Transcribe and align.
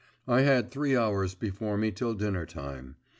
I 0.27 0.41
had 0.41 0.71
three 0.71 0.97
hours 0.97 1.35
before 1.35 1.77
me 1.77 1.91
till 1.91 2.15
dinner 2.15 2.47
time. 2.47 2.95